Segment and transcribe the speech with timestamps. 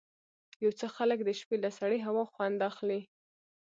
[0.63, 3.01] یو څه خلک د شپې له سړې هوا خوند اخلي.